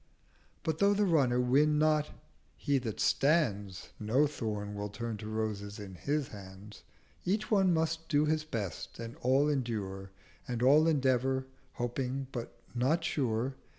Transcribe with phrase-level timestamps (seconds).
[0.63, 2.09] —But though the Runner win not,
[2.55, 6.81] he that stands, No Thorn will turn to Roses in his Hands:
[7.23, 10.09] Each one must do his best and all endure,
[10.47, 13.53] And all endeavour, hoping but not sure.